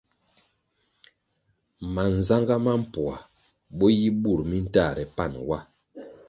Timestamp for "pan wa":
5.15-5.59